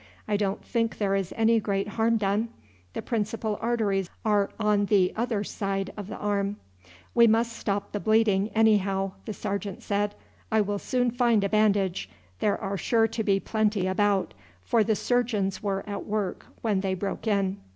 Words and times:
"I 0.27 0.35
don't 0.35 0.65
think 0.65 0.97
there 0.97 1.13
is 1.13 1.31
any 1.37 1.59
great 1.59 1.89
harm 1.89 2.17
done; 2.17 2.49
the 2.93 3.03
principal 3.03 3.59
arteries 3.61 4.09
are 4.25 4.49
on 4.59 4.85
the 4.87 5.13
other 5.15 5.43
side 5.43 5.93
of 5.95 6.07
the 6.07 6.15
arm." 6.17 6.57
"We 7.13 7.27
must 7.27 7.53
stop 7.53 7.91
the 7.91 7.99
bleeding, 7.99 8.49
anyhow," 8.55 9.11
the 9.25 9.33
sergeant 9.35 9.83
said. 9.83 10.15
"I 10.51 10.59
will 10.61 10.79
soon 10.79 11.11
find 11.11 11.43
a 11.43 11.49
bandage. 11.49 12.09
There 12.39 12.57
are 12.59 12.77
sure 12.77 13.07
to 13.09 13.23
be 13.23 13.39
plenty 13.39 13.85
about, 13.85 14.33
for 14.63 14.83
the 14.83 14.95
surgeons 14.95 15.61
were 15.61 15.87
at 15.87 16.07
work 16.07 16.47
when 16.63 16.79
they 16.81 16.95
broke 16.95 17.27
in." 17.27 17.57